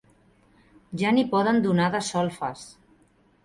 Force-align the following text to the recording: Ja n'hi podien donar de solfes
Ja 1.03 1.11
n'hi 1.19 1.27
podien 1.35 1.61
donar 1.67 1.93
de 1.99 2.03
solfes 2.11 2.69